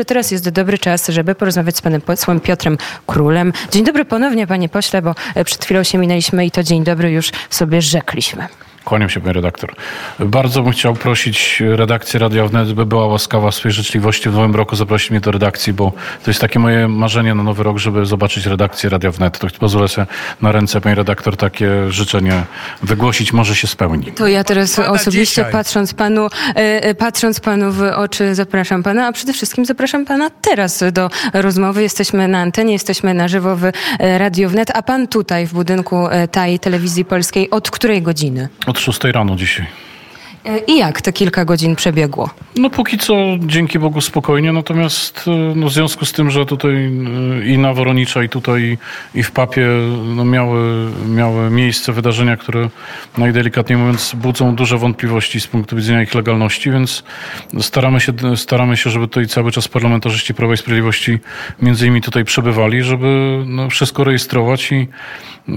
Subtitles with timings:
[0.00, 3.52] że teraz jest dobry czas, żeby porozmawiać z panem posłem Piotrem Królem.
[3.70, 7.10] Dzień dobry ponownie, panie pośle, bo e, przed chwilą się minęliśmy i to dzień dobry
[7.10, 8.48] już sobie rzekliśmy.
[8.84, 9.74] Kłaniam się, panie redaktor.
[10.18, 14.54] Bardzo bym chciał prosić redakcję Radia Wnet, by była łaskawa w swojej życzliwości w nowym
[14.54, 15.92] roku zaprosić mnie do redakcji, bo
[16.24, 19.38] to jest takie moje marzenie na nowy rok, żeby zobaczyć redakcję Radia Wnet.
[19.38, 20.06] To pozwolę sobie
[20.42, 22.42] na ręce, pani redaktor, takie życzenie
[22.82, 24.12] wygłosić, może się spełni.
[24.12, 25.52] To ja teraz Pada osobiście dzisiaj.
[25.52, 30.30] patrząc panu, e, e, patrząc panu w oczy zapraszam pana, a przede wszystkim zapraszam pana
[30.40, 31.82] teraz do rozmowy.
[31.82, 33.72] Jesteśmy na antenie, jesteśmy na żywo w e,
[34.18, 38.48] Radio Wnet, a pan tutaj w budynku tej telewizji polskiej od której godziny?
[38.70, 39.66] Od 6 rano dzisiaj.
[40.66, 42.30] I jak te kilka godzin przebiegło?
[42.56, 46.74] No póki co, dzięki Bogu, spokojnie, natomiast e, no, w związku z tym, że tutaj
[46.74, 48.78] e, i na Woronicza, i tutaj,
[49.14, 49.66] i w Papie
[50.16, 52.68] no, miały, miały miejsce wydarzenia, które
[53.18, 57.02] najdelikatniej mówiąc budzą duże wątpliwości z punktu widzenia ich legalności, więc
[57.60, 61.18] staramy się, staramy się żeby tutaj cały czas parlamentarzyści Prawa i Sprawiedliwości
[61.62, 64.88] między innymi tutaj przebywali, żeby no, wszystko rejestrować i,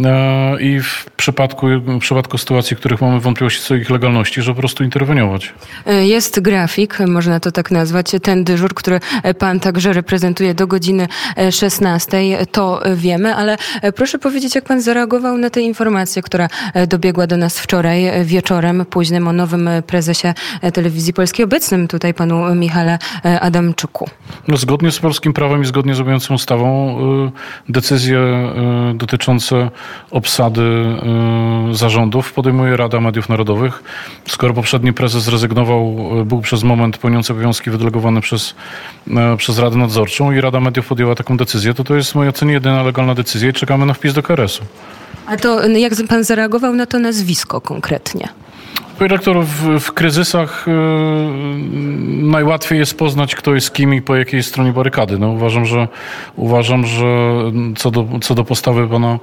[0.06, 4.54] e, i w przypadku, w przypadku sytuacji, w których mamy wątpliwości co ich legalności, że
[4.54, 5.54] po prostu interweniować.
[5.86, 10.68] E, Jest grafik, można to tak nazwać, ten dyżur, który e, pan także reprezentuje do
[10.68, 11.08] godziny
[11.38, 12.18] e, 16,
[12.52, 16.88] to e, wiemy, ale e, proszę powiedzieć, jak pan zareagował na tę informację, która e,
[16.88, 21.88] dobiegła do nas wczoraj e, wieczorem późnym o nowym e, prezesie e, telewizji polskiej, obecnym
[21.88, 24.10] tutaj panu Michale e, Adamczyku.
[24.48, 26.64] No, zgodnie z polskim prawem i zgodnie z obowiązującą ustawą
[27.70, 28.20] decyzje
[28.96, 29.70] dotyczące
[30.12, 30.62] obsady
[31.72, 33.84] zarządów podejmuje Rada Mediów Narodowych.
[34.28, 38.56] Skoro poprzedni prezes zrezygnował, y, był przez moment pełniący obowiązki wydelegowany przez,
[39.08, 42.30] y, przez Radę Nadzorczą i Rada Mediów podjęła taką decyzję, to to jest w mojej
[42.30, 44.64] ocenie jedyna legalna decyzja i czekamy na wpis do KRS-u.
[45.26, 48.30] A to e, jak pan zareagował na to nazwisko konkretnie?
[48.98, 50.72] Panie redaktor, w, w kryzysach y,
[52.24, 55.20] najłatwiej jest poznać, kto jest kim i po jakiej stronie barykady.
[55.20, 55.88] No, uważam, że,
[56.36, 57.06] uważam, że
[57.76, 59.20] co do, co do postawy pana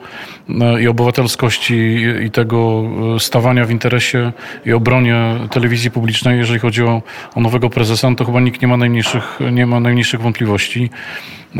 [0.48, 2.82] y, i obywatelskości i, i tego
[3.16, 4.32] y, stawania w interesie
[4.66, 7.02] i obronie telewizji publicznej, jeżeli chodzi o,
[7.34, 10.90] o nowego prezesa, no to chyba nikt nie ma najmniejszych, nie ma najmniejszych wątpliwości.
[11.56, 11.58] Y,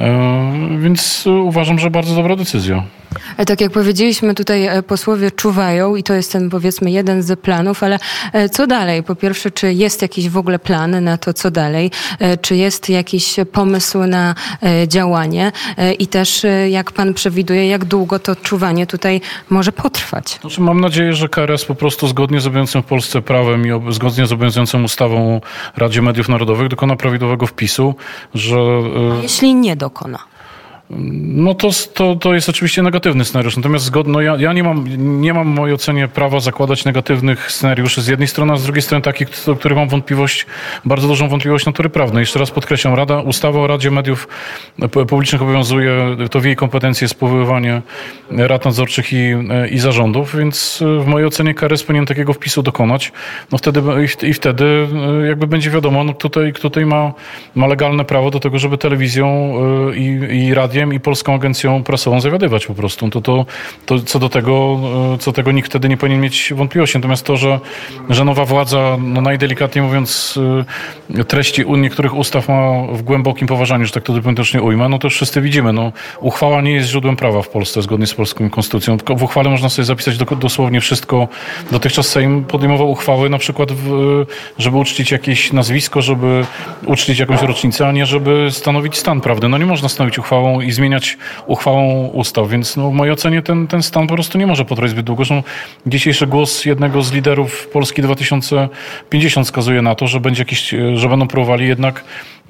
[0.78, 2.82] Więc y, uważam, że bardzo dobra decyzja.
[3.36, 7.40] E, Tak jak powiedzieliśmy, tutaj e, posłowie czuwają i to jest ten powiedzmy jeden z
[7.40, 7.98] planów, ale
[8.32, 9.02] e, co dalej?
[9.02, 11.90] Po pierwsze, czy jest jakiś w ogóle plan na to, co dalej?
[12.40, 14.34] Czy jest jakiś pomysł na
[14.86, 15.52] działanie?
[15.98, 20.38] I też jak pan przewiduje, jak długo to czuwanie tutaj może potrwać?
[20.40, 24.26] Znaczy, mam nadzieję, że KRS po prostu zgodnie z obowiązującym w Polsce prawem i zgodnie
[24.26, 25.40] z obowiązującą ustawą
[25.76, 27.94] Radzie Mediów Narodowych dokona prawidłowego wpisu,
[28.34, 30.18] że y, Jeśli nie dokona.
[30.90, 33.56] No to, to, to jest oczywiście negatywny scenariusz.
[33.56, 34.84] Natomiast zgodno, ja, ja nie, mam,
[35.20, 38.82] nie mam w mojej ocenie prawa zakładać negatywnych scenariuszy z jednej strony, a z drugiej
[38.82, 40.46] strony takich, do których mam wątpliwość,
[40.84, 42.20] bardzo dużą wątpliwość natury prawnej.
[42.20, 44.28] Jeszcze raz podkreślam, Rada, ustawa o Radzie Mediów
[45.08, 47.82] Publicznych obowiązuje, to w jej kompetencji jest powoływanie
[48.30, 49.34] rad nadzorczych i,
[49.70, 53.12] i zarządów, więc w mojej ocenie KRS powinien takiego wpisu dokonać.
[53.52, 53.82] No wtedy,
[54.22, 54.88] i, wtedy
[55.22, 57.12] e, jakby będzie wiadomo, no tutaj, kto tutaj ma,
[57.54, 59.54] ma legalne prawo do tego, żeby telewizją
[59.92, 63.10] e, i, i radiem i Polską Agencją Prasową zawiadywać po prostu.
[63.10, 63.46] To, to,
[63.86, 64.78] to co do tego,
[65.14, 66.98] e, co tego nikt wtedy nie powinien mieć wątpliwości.
[66.98, 67.60] Natomiast to, że,
[68.08, 70.38] że nowa władza, no najdelikatniej mówiąc,
[71.18, 75.06] e, treści niektórych ustaw ma w głębokim poważaniu, że tak to dyplomatycznie ujmę, no to
[75.06, 75.72] już wszyscy widzimy.
[75.72, 79.50] No, uchwała nie jest źródłem prawa w Polsce zgodnie z polską konstytucją, tylko w uchwale
[79.50, 81.28] można sobie zapisać do, dosłownie wszystko.
[81.70, 84.24] Dotychczas Sejm podejmował uchwały na przykład, w,
[84.58, 86.44] żeby uczcić jakieś nazwisko, żeby
[86.86, 89.48] uczcić jakąś rocznicę, a nie żeby stanowić stan prawdy.
[89.48, 93.66] No nie można stanowić uchwałą i zmieniać uchwałą ustaw, więc no, w mojej ocenie ten,
[93.66, 95.24] ten stan po prostu nie może potrwać zbyt długo.
[95.24, 95.42] Zresztą
[95.86, 101.28] dzisiejszy głos jednego z liderów Polski 2050 wskazuje na to, że, będzie jakiś, że będą
[101.28, 102.04] próbowali jednak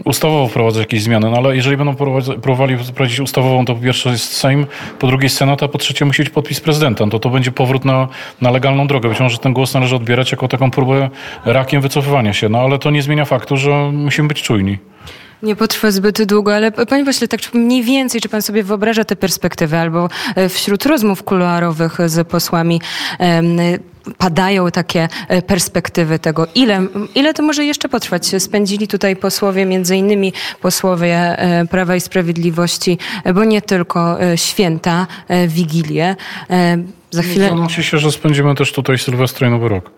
[0.05, 1.95] ustawowo wprowadzać jakieś zmiany, no ale jeżeli będą
[2.43, 4.67] próbowali wprowadzić ustawową, to po pierwsze jest Sejm,
[4.99, 7.05] po drugie jest Senat, a po trzecie musi być podpis prezydenta.
[7.05, 8.09] No To to będzie powrót na,
[8.41, 9.09] na legalną drogę.
[9.09, 11.11] Być może ten głos należy odbierać jako taką próbę
[11.45, 14.79] rakiem wycofywania się, no ale to nie zmienia faktu, że musimy być czujni.
[15.43, 19.17] Nie potrwa zbyt długo, ale panie pośle, tak mniej więcej, czy pan sobie wyobraża te
[19.17, 22.81] perspektywy, albo e, wśród rozmów kuluarowych z posłami
[24.19, 28.43] padają takie e, perspektywy tego, ile, ile to może jeszcze potrwać.
[28.43, 34.39] Spędzili tutaj posłowie, między innymi posłowie e, Prawa i Sprawiedliwości, e, bo nie tylko e,
[34.39, 36.17] święta, e, Wigilię.
[36.51, 36.79] E,
[37.11, 37.49] Za chwilę...
[37.49, 39.91] Zanosi się, że spędzimy też tutaj Sylwestra i Nowy Rok.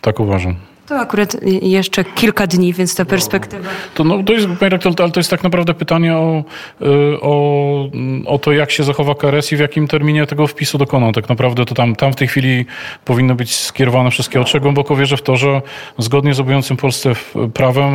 [0.00, 0.71] Tak uważam.
[0.92, 3.68] To akurat jeszcze kilka dni, więc ta perspektywa.
[3.94, 6.44] To, no, to jest, panie rektor, ale to jest tak naprawdę pytanie o,
[6.82, 6.84] y,
[7.20, 7.88] o,
[8.26, 11.12] o to, jak się zachowa KRS i w jakim terminie tego wpisu dokoną.
[11.12, 12.66] Tak naprawdę to tam, tam w tej chwili
[13.04, 14.60] powinno być skierowane wszystkie oczy.
[14.60, 15.62] Głęboko wierzę w to, że
[15.98, 17.12] zgodnie z obowiązującym Polsce
[17.54, 17.94] prawem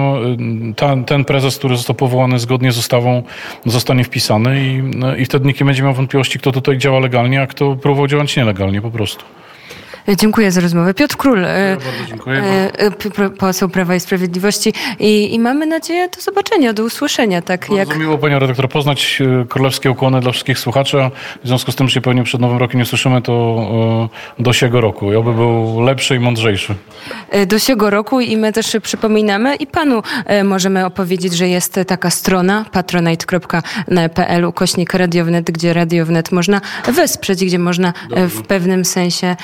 [0.69, 3.23] y, ten, ten prezes, który został powołany zgodnie z ustawą,
[3.65, 4.81] zostanie wpisany i,
[5.21, 8.37] i wtedy nikt nie będzie miał wątpliwości, kto tutaj działa legalnie, a kto próbował działać
[8.37, 9.25] nielegalnie po prostu.
[10.15, 10.93] Dziękuję za rozmowę.
[10.93, 12.43] Piotr Król, bardzo dziękuję.
[13.37, 17.41] poseł Prawa i Sprawiedliwości i, i mamy nadzieję do zobaczenia, do usłyszenia.
[17.41, 17.99] Tak Bardzo jak...
[17.99, 20.97] miło, panie redaktor, poznać e, królewskie ukłony dla wszystkich słuchaczy.
[21.43, 24.09] W związku z tym, że się pewnie przed Nowym Rokiem nie słyszymy, to
[24.39, 25.11] e, do siego roku.
[25.11, 26.75] Ja by był lepszy i mądrzejszy.
[27.29, 30.03] E, do siego roku i my też przypominamy i panu
[30.43, 37.93] możemy opowiedzieć, że jest taka strona patronite.pl ukośnik radiownet, gdzie radiownet można wesprzeć, gdzie można
[38.15, 39.35] w pewnym sensie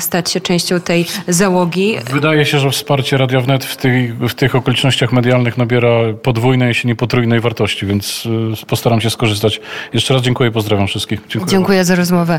[0.00, 1.96] stać się częścią tej załogi.
[2.12, 5.90] Wydaje się, że wsparcie Radiownet w tych, w tych okolicznościach medialnych nabiera
[6.22, 8.26] podwójnej, jeśli nie potrójnej wartości, więc
[8.62, 9.60] y, postaram się skorzystać.
[9.92, 11.20] Jeszcze raz dziękuję, pozdrawiam wszystkich.
[11.28, 12.22] Dziękuję, dziękuję za rozmowę.